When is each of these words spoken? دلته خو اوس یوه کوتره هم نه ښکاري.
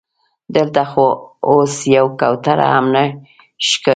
دلته 0.55 0.81
خو 0.91 1.05
اوس 1.49 1.73
یوه 1.95 2.11
کوتره 2.19 2.65
هم 2.73 2.85
نه 2.95 3.03
ښکاري. 3.67 3.89